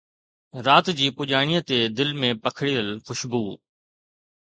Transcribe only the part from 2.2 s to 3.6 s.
۾ پکڙيل خوشبوءِ